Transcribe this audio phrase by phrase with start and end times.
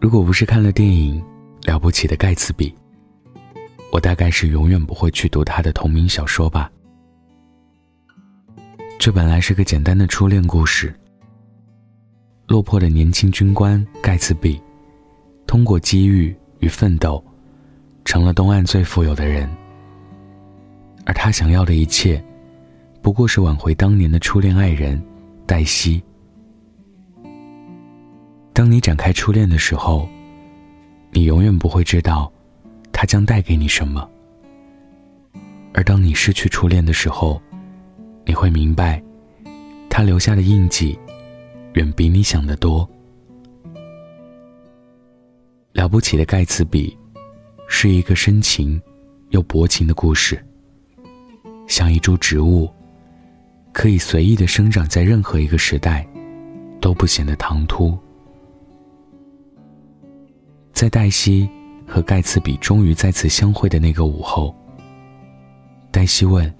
[0.00, 1.22] 如果不是看了电影
[1.66, 2.70] 《了不起的盖茨比》，
[3.92, 6.72] 我大概是永远不会去读他的同名小说吧。
[8.98, 10.94] 这本来是个简单的初恋故事。
[12.46, 14.58] 落魄的年轻军官盖茨比，
[15.46, 17.22] 通过机遇与奋斗，
[18.06, 19.46] 成了东岸最富有的人。
[21.04, 22.22] 而他想要的一切，
[23.02, 25.00] 不过是挽回当年的初恋爱人
[25.46, 26.02] 黛西。
[28.60, 30.06] 当你展开初恋的时候，
[31.12, 32.30] 你永远不会知道，
[32.92, 34.06] 它将带给你什么。
[35.72, 37.40] 而当你失去初恋的时候，
[38.26, 39.02] 你会明白，
[39.88, 40.98] 他留下的印记，
[41.72, 42.86] 远比你想的多。
[45.72, 46.94] 了不起的盖茨比，
[47.66, 48.78] 是一个深情
[49.30, 50.38] 又薄情的故事。
[51.66, 52.68] 像一株植物，
[53.72, 56.06] 可以随意的生长在任何一个时代，
[56.78, 57.98] 都不显得唐突。
[60.80, 61.46] 在黛西
[61.86, 64.56] 和盖茨比终于再次相会的那个午后，
[65.90, 66.50] 黛西问：“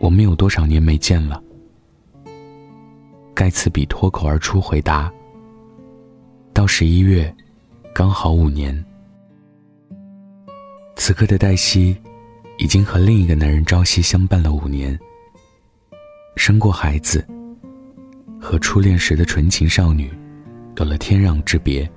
[0.00, 1.40] 我们有多少年没见了？”
[3.32, 5.08] 盖茨比脱口而出回答
[6.52, 7.32] ：“到十一月，
[7.94, 8.84] 刚好五年。”
[10.96, 11.96] 此刻的黛西，
[12.58, 14.98] 已经和另一个男人朝夕相伴了五年，
[16.34, 17.24] 生过孩子，
[18.40, 20.12] 和初恋时的纯情少女，
[20.78, 21.88] 有了天壤之别。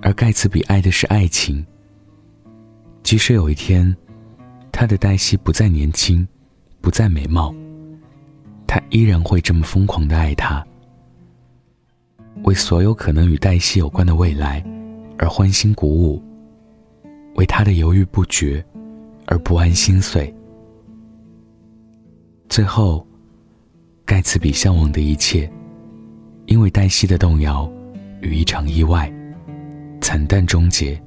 [0.00, 1.64] 而盖茨比爱的是爱情。
[3.02, 3.96] 即使有一天，
[4.70, 6.26] 他的黛西不再年轻，
[6.80, 7.54] 不再美貌，
[8.66, 10.64] 他依然会这么疯狂的爱她，
[12.44, 14.62] 为所有可能与黛西有关的未来
[15.16, 16.22] 而欢欣鼓舞，
[17.34, 18.64] 为她的犹豫不决
[19.26, 20.32] 而不安心碎。
[22.48, 23.06] 最后，
[24.04, 25.50] 盖茨比向往的一切，
[26.46, 27.70] 因为黛西的动摇
[28.20, 29.10] 与一场意外。
[30.00, 31.00] 惨淡终结，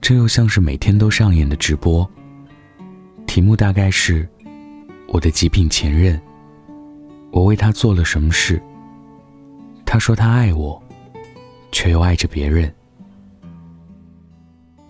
[0.00, 2.08] 这又像是每天都上演的直播。
[3.26, 4.26] 题目大概是：
[5.08, 6.20] 我的极品前任，
[7.30, 8.62] 我为他做了什么事？
[9.84, 10.82] 他说他爱我，
[11.72, 12.72] 却又爱着别人。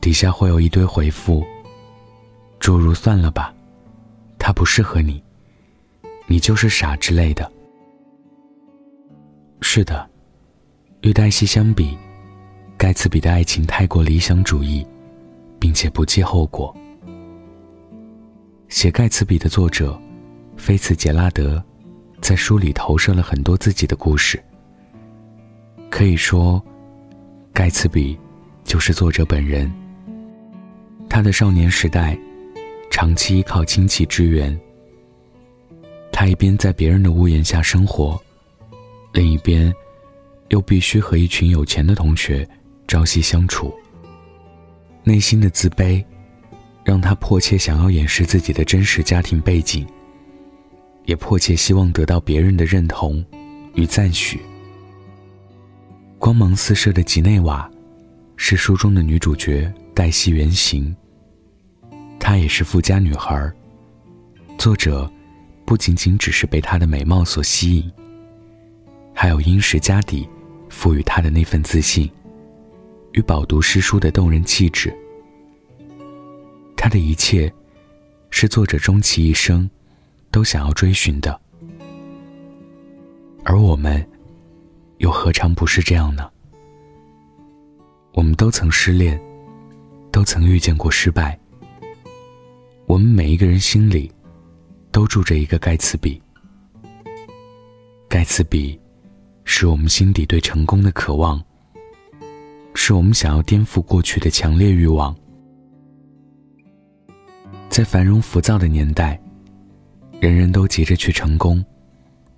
[0.00, 1.44] 底下会有一堆回复，
[2.60, 3.52] 诸如“算了吧，
[4.38, 5.22] 他不适合你，
[6.26, 7.50] 你就是傻”之类的。
[9.60, 10.08] 是的。
[11.08, 11.96] 与黛西相比，
[12.76, 14.86] 盖茨比的爱情太过理想主义，
[15.58, 16.76] 并且不计后果。
[18.68, 19.98] 写盖茨比的作者
[20.58, 21.64] 菲茨杰拉德，
[22.20, 24.38] 在书里投射了很多自己的故事。
[25.88, 26.62] 可以说，
[27.54, 28.14] 盖茨比
[28.62, 29.72] 就是作者本人。
[31.08, 32.18] 他的少年时代，
[32.90, 34.54] 长期依靠亲戚支援。
[36.12, 38.20] 他一边在别人的屋檐下生活，
[39.14, 39.72] 另一边。
[40.48, 42.48] 又必须和一群有钱的同学
[42.86, 43.74] 朝夕相处，
[45.04, 46.04] 内心的自卑，
[46.84, 49.86] 让他迫切想要掩饰自己的真实家庭背景，
[51.04, 53.24] 也迫切希望得到别人的认同
[53.74, 54.40] 与赞许。
[56.18, 57.70] 光芒四射的吉内瓦，
[58.36, 60.94] 是书中的女主角黛西原型。
[62.18, 63.52] 她也是富家女孩。
[64.56, 65.10] 作者
[65.64, 67.92] 不仅仅只是被她的美貌所吸引，
[69.14, 70.28] 还有殷实家底。
[70.68, 72.10] 赋予他的那份自信，
[73.12, 74.96] 与饱读诗书的动人气质，
[76.76, 77.52] 他的一切，
[78.30, 79.68] 是作者终其一生
[80.30, 81.40] 都想要追寻的。
[83.44, 84.06] 而我们，
[84.98, 86.30] 又何尝不是这样呢？
[88.12, 89.20] 我们都曾失恋，
[90.10, 91.38] 都曾遇见过失败。
[92.86, 94.10] 我们每一个人心里，
[94.90, 96.20] 都住着一个盖茨比。
[98.08, 98.78] 盖茨比。
[99.50, 101.42] 是我们心底对成功的渴望，
[102.74, 105.16] 是我们想要颠覆过去的强烈欲望。
[107.70, 109.18] 在繁荣浮躁的年代，
[110.20, 111.64] 人人都急着去成功，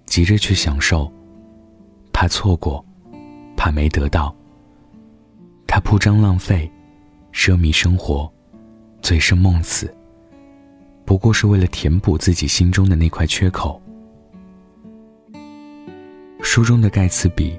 [0.06, 1.12] 急着去享受，
[2.12, 2.82] 怕错过，
[3.56, 4.34] 怕没得到。
[5.66, 6.70] 他铺张浪费，
[7.32, 8.32] 奢靡生活，
[9.02, 9.92] 醉生梦死，
[11.04, 13.82] 不过是为了填补自己心中的那块缺口。
[16.52, 17.56] 书中的盖茨比，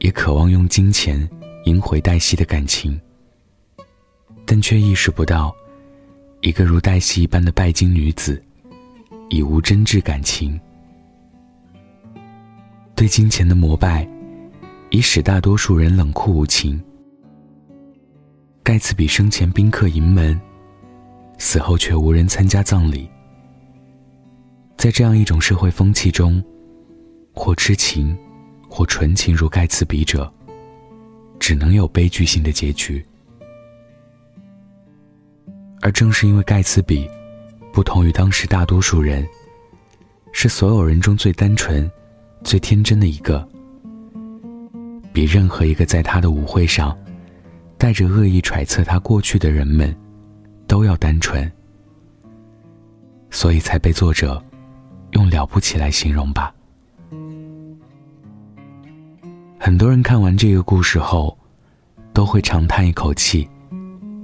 [0.00, 1.26] 也渴望用金钱
[1.64, 3.00] 赢回黛西的感情，
[4.44, 5.50] 但却意识不到，
[6.42, 8.38] 一个如黛西一般的拜金女子，
[9.30, 10.60] 已无真挚感情。
[12.94, 14.06] 对金钱的膜拜，
[14.90, 16.78] 已使大多数人冷酷无情。
[18.62, 20.38] 盖茨比生前宾客盈门，
[21.38, 23.08] 死后却无人参加葬礼。
[24.76, 26.44] 在这样一种社会风气中。
[27.38, 28.18] 或痴情，
[28.68, 30.30] 或纯情如盖茨比者，
[31.38, 33.02] 只能有悲剧性的结局。
[35.80, 37.08] 而正是因为盖茨比，
[37.72, 39.26] 不同于当时大多数人，
[40.32, 41.88] 是所有人中最单纯、
[42.42, 43.48] 最天真的一个，
[45.12, 46.98] 比任何一个在他的舞会上
[47.78, 49.96] 带着恶意揣测他过去的人们
[50.66, 51.50] 都要单纯，
[53.30, 54.44] 所以才被作者
[55.12, 56.52] 用了不起来形容吧。
[59.60, 61.36] 很多人看完这个故事后，
[62.12, 63.48] 都会长叹一口气，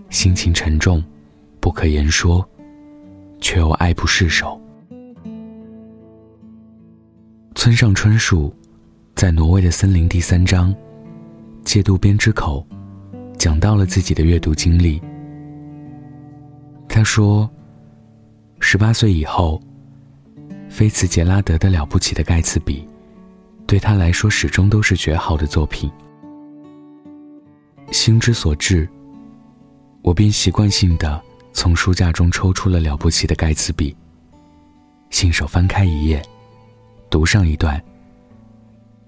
[0.09, 1.03] 心情沉重。
[1.61, 2.47] 不可言说，
[3.41, 4.61] 却又爱不释手。
[7.55, 8.55] 村上春树
[9.15, 10.73] 在《挪威的森林》第三章
[11.65, 12.65] 《借渡边之口》
[13.37, 15.03] 讲到了自己的阅读经历。
[16.89, 17.51] 他说
[18.61, 19.61] ：“十八岁以后，
[20.69, 22.83] 菲茨杰拉德的《了不起的盖茨比》
[23.67, 25.91] 对他来说始终都是绝好的作品。
[27.91, 28.89] 心之所至，
[30.03, 31.23] 我便习惯性的。”
[31.57, 33.97] 从书架中抽出了了不起的盖茨比，
[35.11, 36.21] 信手翻开一页，
[37.09, 37.81] 读上一段。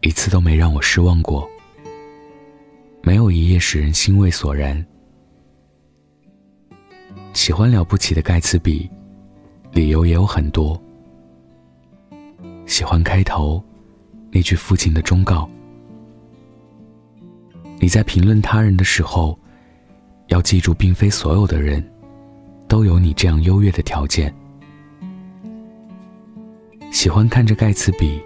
[0.00, 1.44] 一次都没让我失望过，
[3.02, 4.86] 没有一页使人欣慰索然。
[7.32, 8.88] 喜欢了不起的盖茨比，
[9.72, 10.80] 理由也有很多。
[12.64, 13.60] 喜欢开头
[14.36, 15.48] 那句父亲的忠告：
[17.80, 19.38] 你在评论他人的时候，
[20.26, 21.82] 要记住，并非所有的人。
[22.68, 24.30] 都有你这样优越的条件。
[26.92, 28.20] 喜欢看着盖茨比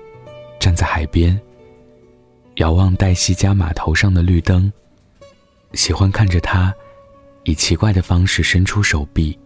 [0.59, 1.41] 站在海边，
[2.57, 4.73] 遥望黛西家码头上的绿灯。
[5.75, 6.75] 喜欢看着他
[7.45, 9.39] 以奇怪的方式伸出手臂。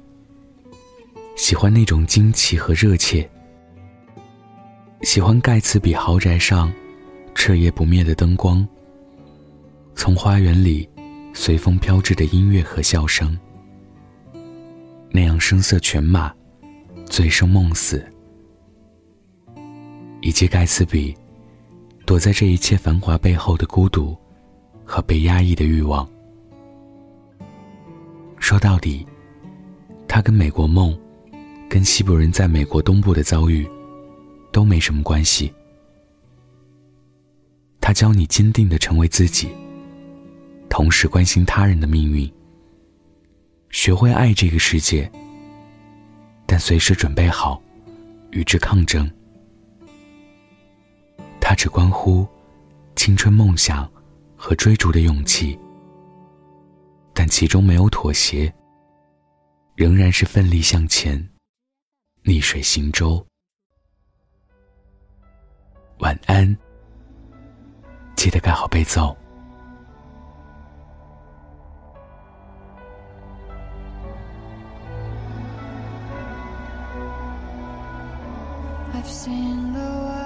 [1.36, 3.28] 喜欢那种惊奇和热切。
[5.02, 6.72] 喜欢盖茨比豪宅上
[7.34, 8.66] 彻夜不灭的灯光。
[9.94, 10.88] 从花园里
[11.32, 13.38] 随风飘至的音乐和笑声。
[15.10, 16.34] 那样声色犬马，
[17.06, 18.04] 醉生梦死，
[20.20, 21.14] 以及盖茨比
[22.04, 24.16] 躲在这一切繁华背后的孤独
[24.84, 26.08] 和被压抑的欲望。
[28.40, 29.06] 说到底，
[30.08, 30.98] 他跟美国梦，
[31.68, 33.64] 跟西部人在美国东部的遭遇，
[34.54, 35.52] 都没什么关系。
[37.80, 39.50] 他教你坚定的成为自己，
[40.70, 42.32] 同时关心他人的命运。
[43.70, 45.10] 学会爱这个世界，
[46.46, 47.60] 但随时准备好
[48.30, 49.10] 与之抗争。
[51.40, 52.24] 它只关乎
[52.94, 53.90] 青春梦想
[54.36, 55.58] 和追逐的勇气，
[57.12, 58.54] 但其中没有妥协，
[59.74, 61.28] 仍然是奋力向前，
[62.22, 63.26] 逆水行舟。
[65.98, 66.56] 晚安，
[68.16, 69.00] 记得盖好被子。
[78.92, 80.23] I've seen the world,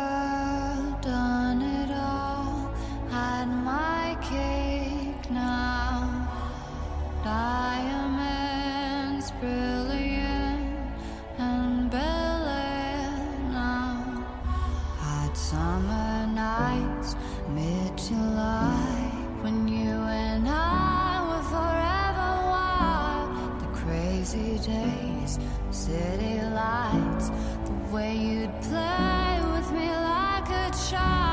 [18.09, 19.11] July
[19.43, 23.61] when you and I were forever wild.
[23.61, 25.39] The crazy days,
[25.71, 27.29] city lights,
[27.67, 31.28] the way you'd play with me like a child.